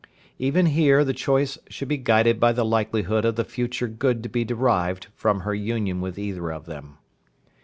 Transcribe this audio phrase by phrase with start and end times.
[0.39, 4.29] Even here the choice should be guided by the likelihood of the future good to
[4.29, 6.97] be derived from her union with either of them.